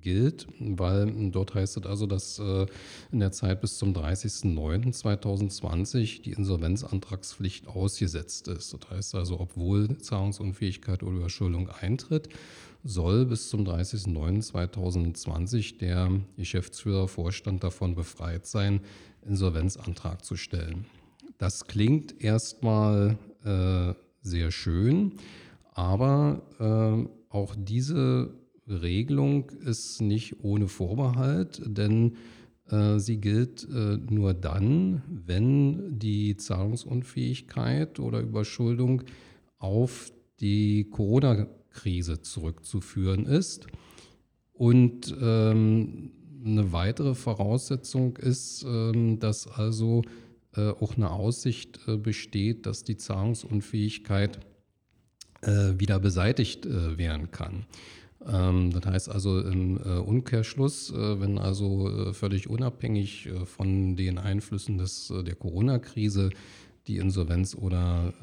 gilt, 0.02 0.48
weil 0.60 1.32
dort 1.32 1.56
heißt 1.56 1.78
es 1.78 1.86
also, 1.86 2.06
dass 2.06 2.40
in 2.40 3.20
der 3.20 3.32
Zeit 3.32 3.62
bis 3.62 3.78
zum 3.78 3.94
30.09.2020 3.94 6.22
die 6.22 6.32
Insolvenzantragspflicht 6.32 7.68
ausgesetzt 7.68 8.48
ist. 8.48 8.74
Das 8.74 8.90
heißt 8.90 9.14
also, 9.16 9.40
obwohl 9.40 9.98
Zahlungsunfähigkeit 9.98 11.04
oder 11.04 11.18
Überschuldung 11.18 11.70
eintritt, 11.70 12.30
soll 12.84 13.26
bis 13.26 13.50
zum 13.50 13.66
30.09.2020 13.66 15.80
der 15.80 16.12
Geschäftsführer, 16.38 17.08
Vorstand 17.08 17.64
davon 17.64 17.96
befreit 17.96 18.46
sein, 18.46 18.82
Insolvenzantrag 19.26 20.24
zu 20.24 20.36
stellen. 20.36 20.86
Das 21.38 21.66
klingt 21.66 22.22
erstmal 22.24 23.18
äh, 23.44 23.94
sehr 24.22 24.52
schön, 24.52 25.14
aber 25.74 26.42
äh, 26.60 27.10
auch 27.30 27.56
diese 27.56 28.34
Regelung 28.68 29.52
ist 29.64 30.02
nicht 30.02 30.44
ohne 30.44 30.68
Vorbehalt, 30.68 31.62
denn 31.66 32.16
äh, 32.70 33.00
sie 33.00 33.18
gilt 33.18 33.68
äh, 33.70 33.98
nur 34.10 34.34
dann, 34.34 35.04
wenn 35.08 36.00
die 36.00 36.36
Zahlungsunfähigkeit 36.38 38.00
oder 38.00 38.20
Überschuldung 38.20 39.04
auf 39.60 40.12
die 40.40 40.90
Corona-Krise 40.90 42.22
zurückzuführen 42.22 43.26
ist. 43.26 43.68
Und 44.54 45.16
ähm, 45.22 46.12
eine 46.44 46.72
weitere 46.72 47.14
Voraussetzung 47.16 48.18
ist, 48.18 48.66
ähm, 48.68 49.20
dass 49.20 49.48
also 49.48 50.02
auch 50.58 50.96
eine 50.98 51.12
Aussicht 51.12 51.80
äh, 51.88 51.98
besteht, 51.98 52.66
dass 52.66 52.84
die 52.84 52.98
Zahlungsunfähigkeit 52.98 54.40
äh, 55.42 55.74
wieder 55.78 56.00
beseitigt 56.00 56.66
werden 56.66 57.32
kann. 57.32 57.66
Ähm, 58.26 58.72
das 58.72 58.86
heißt 58.86 59.10
also 59.10 59.40
im 59.40 59.78
Umkehrschluss, 59.78 60.94
wenn 60.94 61.38
also 61.38 62.14
völlig 62.14 62.50
unabhängig 62.50 63.30
von 63.46 63.96
den 63.96 64.18
Einflüssen 64.18 64.78
des, 64.78 65.14
der 65.26 65.36
Corona-Krise 65.36 66.32
die 66.88 66.98
Insolvenz 66.98 67.54
oder 67.54 68.14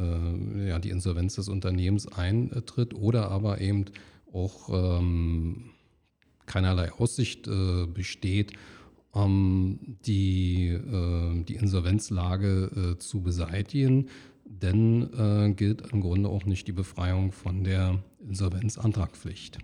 ja, 0.67 0.79
die 0.79 0.89
Insolvenz 0.89 1.35
des 1.35 1.49
Unternehmens 1.49 2.09
eintritt 2.09 2.95
oder 2.95 3.31
aber 3.31 3.61
eben 3.61 3.85
auch 4.33 4.71
ähm, 4.99 5.71
keinerlei 6.47 6.91
Aussicht 6.93 7.49
besteht 7.93 8.55
um 9.15 9.79
die, 10.07 10.69
äh, 10.69 11.45
die 11.45 11.55
Insolvenzlage 11.55 12.95
äh, 12.95 12.99
zu 12.99 13.23
beseitigen. 13.23 14.09
Denn 14.45 15.09
äh, 15.15 15.53
gilt 15.53 15.93
im 15.93 16.01
Grunde 16.01 16.29
auch 16.29 16.45
nicht 16.45 16.69
die 16.69 16.73
Befreiung 16.73 17.33
von 17.33 17.65
der 17.65 18.03
Insolvenzantragpflicht. 18.27 19.59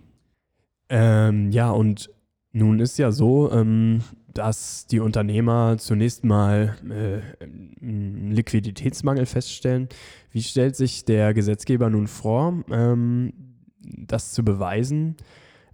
Ähm, 0.89 1.51
ja, 1.51 1.69
und 1.69 2.09
nun 2.51 2.79
ist 2.79 2.97
ja 2.97 3.11
so, 3.11 3.51
ähm, 3.51 4.01
dass 4.33 4.87
die 4.87 4.99
Unternehmer 4.99 5.77
zunächst 5.77 6.23
mal 6.23 6.77
äh, 6.89 7.43
einen 7.81 8.31
Liquiditätsmangel 8.31 9.25
feststellen. 9.25 9.87
Wie 10.31 10.41
stellt 10.41 10.75
sich 10.75 11.05
der 11.05 11.33
Gesetzgeber 11.33 11.89
nun 11.89 12.07
vor, 12.07 12.63
ähm, 12.69 13.33
das 13.81 14.33
zu 14.33 14.43
beweisen? 14.43 15.15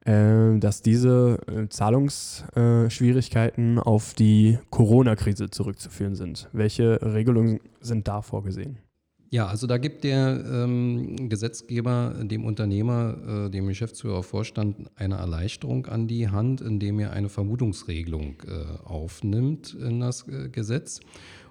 Äh, 0.07 0.57
dass 0.59 0.81
diese 0.81 1.39
äh, 1.47 1.67
Zahlungsschwierigkeiten 1.67 3.77
auf 3.77 4.13
die 4.13 4.57
Corona-Krise 4.69 5.49
zurückzuführen 5.49 6.15
sind. 6.15 6.47
Welche 6.53 7.01
Regelungen 7.01 7.59
sind 7.81 8.07
da 8.07 8.21
vorgesehen? 8.21 8.77
Ja, 9.29 9.47
also 9.47 9.67
da 9.67 9.77
gibt 9.77 10.05
der 10.05 10.41
ähm, 10.49 11.27
Gesetzgeber 11.27 12.15
dem 12.21 12.45
Unternehmer, 12.45 13.47
äh, 13.47 13.49
dem 13.49 13.67
Geschäftsführer, 13.67 14.23
Vorstand 14.23 14.89
eine 14.95 15.15
Erleichterung 15.15 15.87
an 15.87 16.07
die 16.07 16.29
Hand, 16.29 16.61
indem 16.61 16.99
er 16.99 17.11
eine 17.11 17.27
Vermutungsregelung 17.27 18.35
äh, 18.47 18.63
aufnimmt 18.85 19.73
in 19.73 19.99
das 19.99 20.25
äh, 20.29 20.47
Gesetz. 20.47 21.01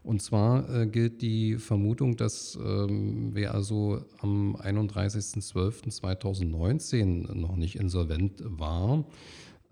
Und 0.07 0.23
zwar 0.23 0.73
äh, 0.73 0.87
gilt 0.87 1.21
die 1.21 1.57
Vermutung, 1.57 2.17
dass 2.17 2.57
ähm, 2.65 3.31
wer 3.33 3.53
also 3.55 4.05
am 4.21 4.55
31.12.2019 4.55 7.35
noch 7.35 7.57
nicht 7.57 7.75
insolvent 7.75 8.41
war, 8.45 9.05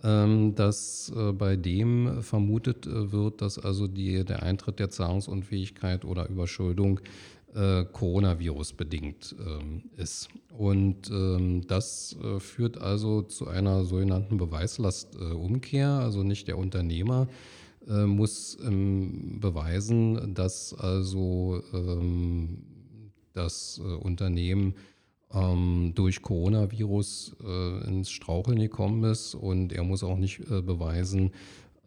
ähm, 0.03 0.57
dass 0.57 1.13
äh, 1.15 1.31
bei 1.33 1.55
dem 1.55 2.21
vermutet 2.21 2.89
äh, 2.89 3.13
wird, 3.13 3.43
dass 3.43 3.61
also 3.61 3.87
die, 3.87 4.25
der 4.25 4.43
Eintritt 4.43 4.81
der 4.81 4.91
Zahlungsunfähigkeit 4.91 6.05
oder 6.05 6.29
Überschuldung 6.29 6.99
äh, 7.55 7.85
Coronavirus 7.85 8.73
bedingt 8.73 9.37
ähm, 9.39 9.85
ist. 9.97 10.31
Und 10.59 11.13
ähm, 11.13 11.65
das 11.69 12.17
äh, 12.21 12.41
führt 12.41 12.79
also 12.79 13.23
zu 13.23 13.47
einer 13.47 13.85
sogenannten 13.85 14.37
Beweislastumkehr, 14.37 15.91
also 15.91 16.25
nicht 16.25 16.49
der 16.49 16.59
Unternehmer 16.59 17.29
äh, 17.89 18.07
muss 18.07 18.59
ähm, 18.65 19.39
beweisen, 19.41 20.35
dass 20.35 20.75
also 20.75 21.63
ähm, 21.73 22.59
das 23.35 23.81
äh, 23.85 23.89
Unternehmen 23.97 24.75
ähm, 25.33 25.93
durch 25.95 26.23
Coronavirus 26.23 27.37
äh, 27.45 27.87
ins 27.87 28.11
Straucheln 28.11 28.59
gekommen 28.59 29.05
ist 29.05 29.35
und 29.35 29.73
er 29.73 29.85
muss 29.85 30.03
auch 30.03 30.17
nicht 30.17 30.41
äh, 30.51 30.63
beweisen, 30.63 31.33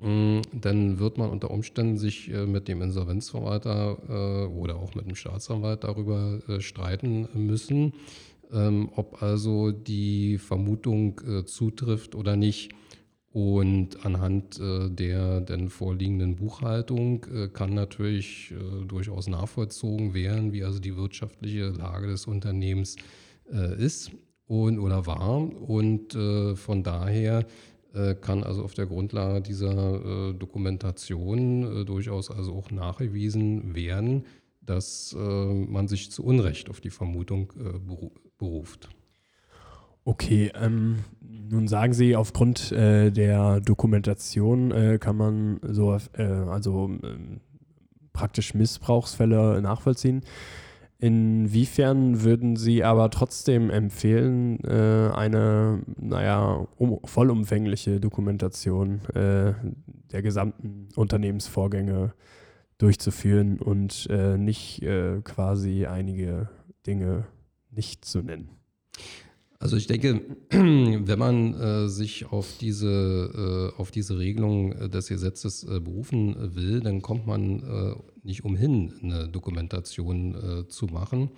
dann 0.01 0.99
wird 0.99 1.17
man 1.17 1.31
unter 1.31 1.53
Umständen 1.53 1.97
sich 1.97 2.29
mit 2.29 2.67
dem 2.67 2.83
Insolvenzverwalter 2.83 4.49
oder 4.51 4.75
auch 4.75 4.97
mit 4.97 5.07
dem 5.07 5.15
Staatsanwalt 5.15 5.85
darüber 5.85 6.41
streiten 6.59 7.29
müssen, 7.35 7.93
ähm, 8.53 8.91
ob 8.95 9.23
also 9.23 9.73
die 9.73 10.39
Vermutung 10.39 11.21
äh, 11.27 11.45
zutrifft 11.45 12.15
oder 12.15 12.37
nicht. 12.37 12.73
Und 13.33 14.05
anhand 14.05 14.61
äh, 14.61 14.91
der 14.91 15.41
denn 15.41 15.71
vorliegenden 15.71 16.37
Buchhaltung 16.37 17.25
äh, 17.33 17.49
kann 17.49 17.73
natürlich 17.73 18.53
äh, 18.53 18.85
durchaus 18.85 19.27
nachvollzogen 19.27 20.13
werden, 20.13 20.53
wie 20.53 20.65
also 20.65 20.79
die 20.79 20.97
wirtschaftliche 20.97 21.71
Lage 21.71 22.09
des 22.09 22.27
Unternehmens 22.27 22.97
äh, 23.51 23.83
ist 23.83 24.11
und 24.47 24.79
oder 24.79 25.07
war. 25.07 25.39
Und 25.39 26.15
äh, 26.15 26.57
von 26.57 26.83
daher 26.83 27.47
kann 28.23 28.43
also 28.43 28.65
auf 28.65 28.73
der 28.73 28.87
Grundlage 28.87 29.43
dieser 29.43 30.33
Dokumentation 30.33 31.85
durchaus 31.85 32.31
also 32.31 32.55
auch 32.55 32.71
nachgewiesen 32.71 33.75
werden, 33.75 34.25
dass 34.65 35.15
man 35.17 35.89
sich 35.89 36.11
zu 36.11 36.25
Unrecht 36.25 36.71
auf 36.71 36.81
die 36.81 36.91
Vermutung 36.91 37.53
beruft. 38.39 38.89
Okay, 40.05 40.51
ähm, 40.61 41.05
nun 41.21 41.69
sagen 41.69 41.93
Sie, 41.93 42.17
aufgrund 42.17 42.73
äh, 42.73 43.13
der 43.13 43.61
Dokumentation 43.61 44.73
äh, 44.73 44.99
kann 44.99 45.17
man 45.17 45.61
so, 45.63 45.97
äh, 46.15 46.23
also 46.25 46.91
ähm, 47.05 47.41
praktisch 48.13 48.55
Missbrauchsfälle 48.55 49.63
nachvollziehen. 49.63 50.23
Inwiefern 50.99 52.23
würden 52.23 52.57
Sie 52.57 52.83
aber 52.83 53.11
trotzdem 53.11 53.71
empfehlen, 53.71 54.59
äh, 54.65 55.11
eine, 55.15 55.83
naja, 55.97 56.67
um, 56.77 56.99
vollumfängliche 57.05 58.01
Dokumentation 58.01 59.05
äh, 59.15 59.55
der 60.11 60.23
gesamten 60.23 60.89
Unternehmensvorgänge 60.97 62.13
durchzuführen 62.83 63.59
und 63.59 64.07
äh, 64.11 64.37
nicht 64.37 64.83
quasi 65.25 65.87
einige 65.87 66.49
Dinge 66.87 67.27
nicht 67.71 68.05
zu 68.05 68.23
nennen? 68.23 68.51
Also 69.63 69.77
ich 69.77 69.87
denke, 69.87 70.23
wenn 70.51 71.19
man 71.21 71.55
äh, 71.55 71.89
sich 71.89 72.27
auf 72.27 72.59
diese, 72.61 73.71
äh, 73.77 73.81
auf 73.81 73.93
diese 73.93 74.19
Regelung 74.19 74.73
äh, 74.73 74.89
des 74.89 75.07
Gesetzes 75.07 75.63
äh, 75.63 75.79
berufen 75.79 76.35
will, 76.57 76.81
dann 76.81 77.01
kommt 77.01 77.29
man 77.29 77.61
äh, 77.61 77.95
nicht 78.25 78.45
umhin, 78.45 78.93
eine 79.01 79.29
Dokumentation 79.29 80.35
äh, 80.35 80.69
zu 80.69 80.87
machen. 80.87 81.31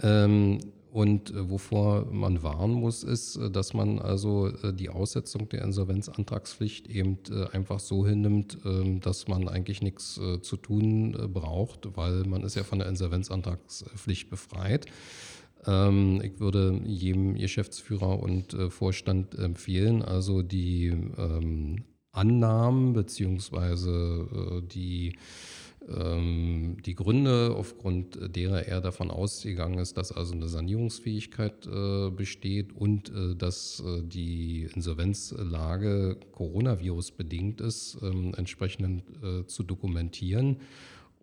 Ähm, 0.00 0.60
und 0.90 1.32
wovor 1.34 2.06
man 2.10 2.42
warnen 2.42 2.74
muss, 2.74 3.02
ist, 3.02 3.38
dass 3.52 3.74
man 3.74 3.98
also 3.98 4.50
die 4.72 4.88
Aussetzung 4.88 5.48
der 5.48 5.62
Insolvenzantragspflicht 5.62 6.88
eben 6.88 7.18
einfach 7.52 7.80
so 7.80 8.06
hinnimmt, 8.06 8.58
ähm, 8.64 9.00
dass 9.00 9.28
man 9.28 9.48
eigentlich 9.48 9.82
nichts 9.82 10.20
zu 10.42 10.56
tun 10.56 11.12
braucht, 11.32 11.96
weil 11.96 12.24
man 12.24 12.42
ist 12.42 12.54
ja 12.54 12.64
von 12.64 12.78
der 12.78 12.88
Insolvenzantragspflicht 12.88 14.30
befreit. 14.30 14.86
Ähm, 15.66 16.20
ich 16.22 16.40
würde 16.40 16.80
jedem 16.84 17.34
Geschäftsführer 17.34 18.20
und 18.20 18.54
äh, 18.54 18.70
Vorstand 18.70 19.34
empfehlen, 19.36 20.02
also 20.02 20.42
die 20.42 20.86
ähm, 20.86 21.84
Annahmen 22.12 22.94
bzw. 22.94 23.90
Äh, 23.90 24.62
die, 24.62 25.16
die 25.90 26.94
Gründe, 26.94 27.54
aufgrund 27.56 28.36
derer 28.36 28.66
er 28.66 28.80
davon 28.82 29.10
ausgegangen 29.10 29.78
ist, 29.78 29.96
dass 29.96 30.12
also 30.12 30.34
eine 30.34 30.48
Sanierungsfähigkeit 30.48 31.66
äh, 31.66 32.10
besteht 32.10 32.74
und 32.74 33.08
äh, 33.08 33.34
dass 33.34 33.80
äh, 33.80 34.02
die 34.02 34.68
Insolvenzlage 34.74 36.18
Coronavirus 36.32 37.12
bedingt 37.12 37.60
ist, 37.60 37.98
ähm, 38.02 38.34
entsprechend 38.36 39.02
äh, 39.22 39.46
zu 39.46 39.62
dokumentieren 39.62 40.58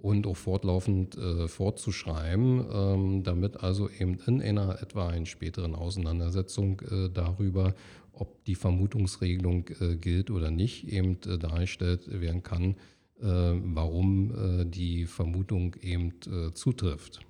und 0.01 0.25
auch 0.25 0.37
fortlaufend 0.37 1.17
äh, 1.17 1.47
fortzuschreiben, 1.47 2.65
ähm, 2.71 3.23
damit 3.23 3.63
also 3.63 3.89
eben 3.89 4.17
in 4.25 4.41
einer 4.41 4.81
etwa 4.81 5.07
einen 5.07 5.25
späteren 5.25 5.75
Auseinandersetzung 5.75 6.81
äh, 6.81 7.09
darüber, 7.13 7.75
ob 8.13 8.43
die 8.45 8.55
Vermutungsregelung 8.55 9.65
gilt 9.99 10.31
oder 10.31 10.49
nicht, 10.49 10.87
eben 10.87 11.17
dargestellt 11.19 12.21
werden 12.21 12.43
kann, 12.43 12.77
warum 13.17 14.31
äh, 14.61 14.65
die 14.65 15.05
Vermutung 15.05 15.75
eben 15.75 16.19
zutrifft. 16.53 17.25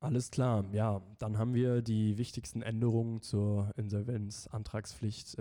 Alles 0.00 0.30
klar, 0.30 0.64
ja, 0.72 1.00
dann 1.18 1.38
haben 1.38 1.54
wir 1.54 1.80
die 1.80 2.18
wichtigsten 2.18 2.60
Änderungen 2.60 3.22
zur 3.22 3.70
Insolvenzantragspflicht 3.76 5.38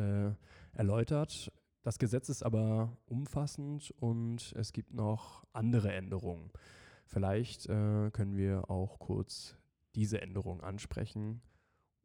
erläutert. 0.73 1.51
Das 1.83 1.97
Gesetz 1.97 2.29
ist 2.29 2.43
aber 2.43 2.95
umfassend 3.07 3.91
und 3.99 4.53
es 4.55 4.71
gibt 4.71 4.93
noch 4.93 5.43
andere 5.51 5.91
Änderungen. 5.91 6.51
Vielleicht 7.07 7.65
äh, 7.65 8.11
können 8.11 8.37
wir 8.37 8.69
auch 8.69 8.99
kurz 8.99 9.57
diese 9.95 10.21
Änderung 10.21 10.61
ansprechen 10.61 11.41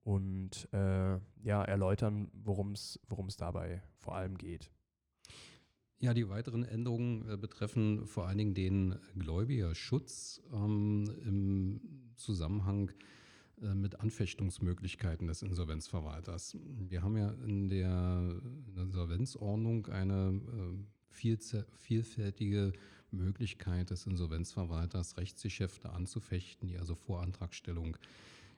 und 0.02 0.68
äh, 0.72 1.18
ja, 1.42 1.62
erläutern, 1.62 2.30
worum 2.32 2.72
es 2.72 2.98
dabei 3.36 3.82
vor 3.98 4.16
allem 4.16 4.38
geht. 4.38 4.70
Ja, 5.98 6.12
die 6.12 6.28
weiteren 6.28 6.62
Änderungen 6.62 7.26
äh, 7.28 7.38
betreffen 7.38 8.06
vor 8.06 8.28
allen 8.28 8.36
Dingen 8.36 8.54
den 8.54 8.98
Gläubigerschutz 9.18 10.42
ähm, 10.52 11.10
im 11.24 11.80
Zusammenhang 12.16 12.92
äh, 13.62 13.74
mit 13.74 13.98
Anfechtungsmöglichkeiten 14.00 15.26
des 15.26 15.40
Insolvenzverwalters. 15.40 16.58
Wir 16.78 17.02
haben 17.02 17.16
ja 17.16 17.30
in 17.46 17.68
der 17.68 18.42
Insolvenzordnung 18.76 19.86
eine 19.86 20.38
äh, 21.18 21.36
vielfältige 21.78 22.74
Möglichkeit 23.10 23.88
des 23.88 24.04
Insolvenzverwalters, 24.04 25.16
Rechtsgeschäfte 25.16 25.88
anzufechten, 25.94 26.68
die 26.68 26.76
also 26.76 26.94
vor 26.94 27.22
Antragstellung 27.22 27.96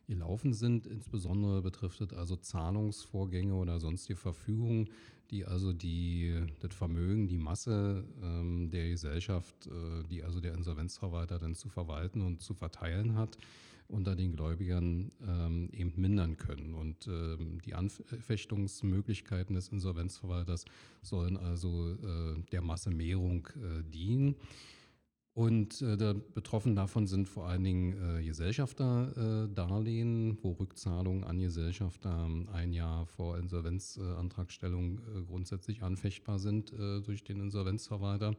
gelaufen 0.09 0.53
sind. 0.53 0.87
Insbesondere 0.87 1.63
betrifft 1.63 2.01
es 2.01 2.13
also 2.13 2.37
Zahlungsvorgänge 2.37 3.55
oder 3.55 3.79
sonstige 3.79 4.17
Verfügungen, 4.17 4.89
die 5.31 5.45
also 5.45 5.73
die, 5.73 6.35
das 6.61 6.75
Vermögen, 6.75 7.29
die 7.29 7.37
Masse 7.37 8.05
ähm, 8.23 8.71
der 8.71 8.89
Gesellschaft, 8.89 9.67
äh, 9.67 10.03
die 10.09 10.25
also 10.25 10.41
der 10.41 10.55
Insolvenzverwalter 10.55 11.39
dann 11.39 11.55
zu 11.55 11.69
verwalten 11.69 12.23
und 12.23 12.41
zu 12.41 12.55
verteilen 12.55 13.15
hat, 13.15 13.37
unter 13.89 14.17
den 14.17 14.33
Gläubigern 14.33 15.11
ähm, 15.27 15.69
eben 15.73 15.93
mindern 15.97 16.37
können. 16.37 16.75
Und 16.75 17.07
ähm, 17.07 17.61
die 17.65 17.75
Anfechtungsmöglichkeiten 17.75 19.55
des 19.55 19.69
Insolvenzverwalters 19.69 20.65
sollen 21.03 21.37
also 21.37 21.93
äh, 21.93 22.43
der 22.51 22.63
Massemehrung 22.63 23.47
äh, 23.57 23.83
dienen. 23.83 24.37
Und 25.39 25.81
äh, 25.83 26.15
betroffen 26.35 26.75
davon 26.75 27.07
sind 27.07 27.29
vor 27.29 27.47
allen 27.47 27.63
Dingen 27.63 27.93
äh, 27.93 28.25
Gesellschafterdarlehen, 28.25 30.37
wo 30.43 30.51
Rückzahlungen 30.51 31.23
an 31.23 31.39
Gesellschafter 31.39 32.29
ein 32.53 32.73
Jahr 32.73 33.07
vor 33.07 33.39
Insolvenzantragstellung 33.39 34.99
äh, 34.99 35.23
grundsätzlich 35.29 35.85
anfechtbar 35.85 36.41
sind 36.41 36.73
äh, 36.73 37.03
durch 37.03 37.23
den 37.23 37.39
Insolvenzverwalter. 37.39 38.35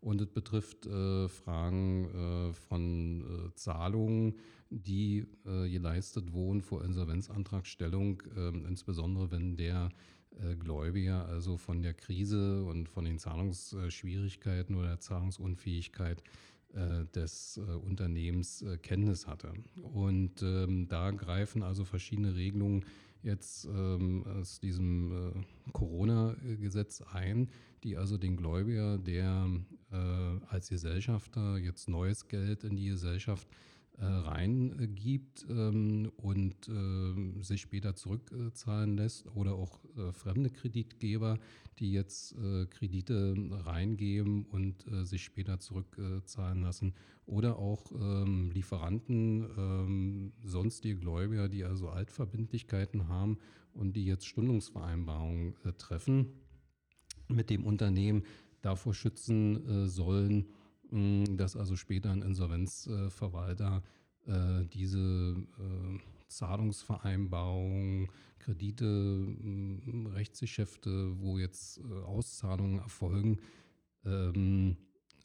Und 0.00 0.20
es 0.20 0.28
betrifft 0.28 0.86
äh, 0.86 1.26
Fragen 1.26 2.04
äh, 2.04 2.52
von 2.52 3.50
Zahlungen, 3.56 4.36
die 4.70 5.26
geleistet 5.44 6.32
wurden 6.32 6.62
vor 6.62 6.84
Insolvenzantragstellung, 6.84 8.22
ähm, 8.36 8.64
insbesondere 8.66 9.32
wenn 9.32 9.56
der 9.56 9.90
Gläubiger 10.58 11.26
also 11.26 11.56
von 11.56 11.82
der 11.82 11.94
Krise 11.94 12.64
und 12.64 12.88
von 12.88 13.04
den 13.04 13.18
Zahlungsschwierigkeiten 13.18 14.74
oder 14.74 14.88
der 14.88 15.00
Zahlungsunfähigkeit 15.00 16.22
äh, 16.74 17.04
des 17.14 17.56
äh, 17.56 17.60
Unternehmens 17.60 18.62
äh, 18.62 18.76
Kenntnis 18.78 19.28
hatte. 19.28 19.52
Und 19.76 20.42
ähm, 20.42 20.88
da 20.88 21.12
greifen 21.12 21.62
also 21.62 21.84
verschiedene 21.84 22.34
Regelungen 22.34 22.84
jetzt 23.22 23.66
ähm, 23.66 24.24
aus 24.26 24.58
diesem 24.58 25.12
äh, 25.12 25.70
Corona-Gesetz 25.72 27.02
ein, 27.12 27.48
die 27.84 27.96
also 27.96 28.18
den 28.18 28.36
Gläubiger, 28.36 28.98
der 28.98 29.48
äh, 29.92 29.96
als 30.48 30.68
Gesellschafter 30.68 31.58
jetzt 31.58 31.88
neues 31.88 32.26
Geld 32.26 32.64
in 32.64 32.74
die 32.74 32.86
Gesellschaft 32.86 33.46
äh, 33.96 34.06
reingibt 34.06 35.46
ähm, 35.48 36.10
und 36.16 36.68
äh, 36.68 37.42
sich 37.42 37.60
später 37.60 37.94
zurückzahlen 37.94 38.96
lässt 38.96 39.24
oder 39.36 39.54
auch 39.54 39.78
äh, 39.96 40.10
fremde 40.10 40.50
Kreditgeber, 40.50 41.38
die 41.78 41.92
jetzt 41.92 42.36
Kredite 42.70 43.34
reingeben 43.50 44.44
und 44.44 44.84
sich 45.02 45.24
später 45.24 45.58
zurückzahlen 45.58 46.62
lassen 46.62 46.94
oder 47.26 47.58
auch 47.58 47.90
ähm, 47.90 48.52
Lieferanten, 48.52 49.44
ähm, 49.58 50.32
sonstige 50.44 51.00
Gläubiger, 51.00 51.48
die 51.48 51.64
also 51.64 51.88
Altverbindlichkeiten 51.88 53.08
haben 53.08 53.38
und 53.72 53.96
die 53.96 54.04
jetzt 54.04 54.28
Stundungsvereinbarungen 54.28 55.56
treffen 55.76 56.28
mit 57.26 57.50
dem 57.50 57.64
Unternehmen 57.64 58.22
davor 58.62 58.94
schützen 58.94 59.88
sollen, 59.88 60.46
dass 60.90 61.56
also 61.56 61.76
später 61.76 62.10
ein 62.10 62.22
Insolvenzverwalter 62.22 63.82
äh, 64.26 64.64
diese 64.66 65.36
äh, 65.58 65.98
Zahlungsvereinbarungen, 66.28 68.08
Kredite, 68.38 68.84
äh, 68.84 70.08
Rechtsgeschäfte, 70.08 71.20
wo 71.20 71.38
jetzt 71.38 71.78
äh, 71.78 71.82
Auszahlungen 72.04 72.78
erfolgen, 72.78 73.38
ähm, 74.04 74.76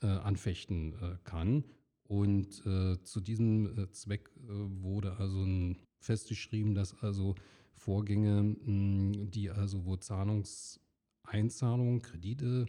äh, 0.01 0.07
anfechten 0.07 0.95
kann. 1.23 1.63
Und 2.03 2.63
zu 3.03 3.19
diesem 3.19 3.87
Zweck 3.91 4.31
wurde 4.47 5.17
also 5.17 5.45
festgeschrieben, 5.99 6.73
dass 6.73 7.03
also 7.03 7.35
Vorgänge, 7.75 8.55
die 8.65 9.51
also 9.51 9.85
wo 9.85 9.95
Zahlungseinzahlungen, 9.95 12.01
Kredite, 12.01 12.65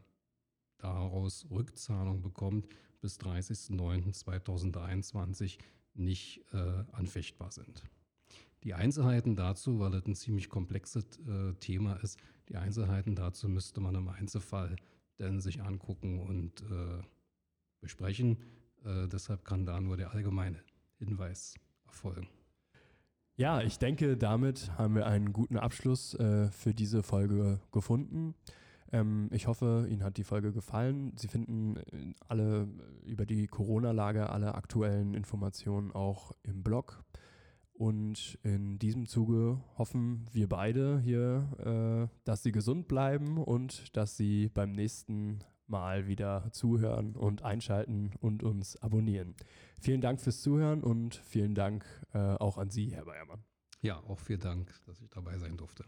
daraus 0.78 1.46
Rückzahlung 1.50 2.22
bekommt, 2.22 2.68
bis 3.00 3.18
30.09.2023 3.20 5.58
nicht 5.94 6.44
äh, 6.52 6.84
anfechtbar 6.92 7.50
sind. 7.50 7.82
Die 8.64 8.74
Einzelheiten 8.74 9.36
dazu, 9.36 9.80
weil 9.80 9.90
das 9.90 10.06
ein 10.06 10.14
ziemlich 10.14 10.48
komplexes 10.48 11.04
äh, 11.26 11.54
Thema 11.60 11.94
ist, 11.96 12.18
die 12.48 12.56
Einzelheiten 12.56 13.14
dazu 13.14 13.48
müsste 13.48 13.80
man 13.80 13.94
im 13.94 14.08
Einzelfall 14.08 14.76
dann 15.18 15.40
sich 15.40 15.62
angucken 15.62 16.18
und 16.20 16.62
äh, 16.62 17.02
besprechen. 17.80 18.38
Äh, 18.84 19.08
deshalb 19.08 19.44
kann 19.44 19.66
da 19.66 19.80
nur 19.80 19.96
der 19.96 20.12
allgemeine 20.12 20.58
Hinweis 20.98 21.54
erfolgen. 21.86 22.28
Ja, 23.36 23.62
ich 23.62 23.78
denke, 23.78 24.16
damit 24.16 24.70
haben 24.76 24.94
wir 24.94 25.06
einen 25.06 25.32
guten 25.32 25.56
Abschluss 25.56 26.14
äh, 26.14 26.50
für 26.50 26.74
diese 26.74 27.02
Folge 27.02 27.60
gefunden. 27.72 28.34
Ähm, 28.92 29.28
ich 29.32 29.46
hoffe, 29.46 29.86
Ihnen 29.88 30.02
hat 30.02 30.16
die 30.16 30.24
Folge 30.24 30.52
gefallen. 30.52 31.12
Sie 31.16 31.28
finden 31.28 31.76
äh, 31.76 32.14
alle 32.28 32.68
über 33.04 33.24
die 33.24 33.46
Corona-Lage, 33.46 34.28
alle 34.28 34.54
aktuellen 34.54 35.14
Informationen 35.14 35.92
auch 35.92 36.32
im 36.42 36.62
Blog. 36.62 37.02
Und 37.80 38.38
in 38.42 38.78
diesem 38.78 39.06
Zuge 39.06 39.58
hoffen 39.78 40.26
wir 40.32 40.50
beide 40.50 41.00
hier, 41.00 42.10
äh, 42.10 42.14
dass 42.24 42.42
Sie 42.42 42.52
gesund 42.52 42.88
bleiben 42.88 43.38
und 43.38 43.96
dass 43.96 44.18
Sie 44.18 44.50
beim 44.50 44.72
nächsten 44.72 45.38
Mal 45.66 46.06
wieder 46.06 46.52
zuhören 46.52 47.16
und 47.16 47.42
einschalten 47.42 48.10
und 48.20 48.42
uns 48.42 48.76
abonnieren. 48.82 49.34
Vielen 49.78 50.02
Dank 50.02 50.20
fürs 50.20 50.42
Zuhören 50.42 50.82
und 50.82 51.14
vielen 51.14 51.54
Dank 51.54 51.86
äh, 52.12 52.18
auch 52.18 52.58
an 52.58 52.68
Sie, 52.68 52.90
Herr 52.94 53.06
Bayermann. 53.06 53.44
Ja, 53.80 53.96
auch 54.06 54.18
vielen 54.18 54.40
Dank, 54.40 54.70
dass 54.84 55.00
ich 55.00 55.08
dabei 55.08 55.38
sein 55.38 55.56
durfte. 55.56 55.86